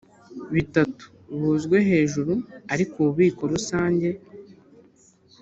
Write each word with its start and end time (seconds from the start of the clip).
bitatu 0.53 1.05
b 1.39 1.41
uzwe 1.53 1.77
hejuru 1.89 2.33
ariko 2.73 2.93
ububiko 2.99 3.43
rusange 3.53 4.09